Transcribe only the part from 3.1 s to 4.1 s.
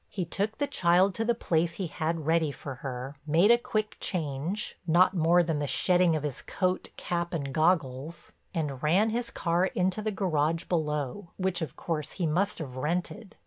made a quick